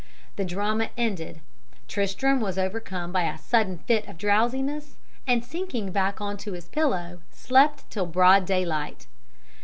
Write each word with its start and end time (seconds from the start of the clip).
The 0.35 0.43
drama 0.45 0.89
ended, 0.97 1.41
Tristram 1.87 2.39
was 2.39 2.57
overcome 2.57 3.11
by 3.11 3.29
a 3.31 3.37
sudden 3.37 3.77
fit 3.77 4.07
of 4.07 4.17
drowsiness, 4.17 4.95
and 5.27 5.45
sinking 5.45 5.91
back 5.91 6.19
on 6.19 6.37
to 6.37 6.53
his 6.53 6.67
pillow, 6.67 7.21
slept 7.29 7.87
till 7.91 8.07
broad 8.07 8.47
daylight. 8.47 9.05